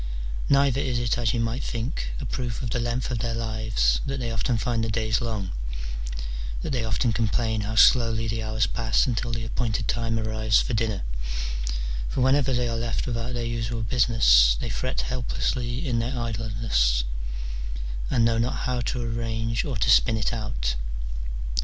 [0.49, 4.01] Neither is it, as you might think, a proof of the length of their lives
[4.07, 5.51] that they often find the days long,
[6.63, 10.59] that they often com plain how slowly the hours pass until the appointed time arrives
[10.59, 11.03] for dinner:
[12.09, 17.03] for whenever they are left without their usual business, they fret helplessly in their idleness,
[18.09, 20.73] and Jknow not how to arrange or to spin it out.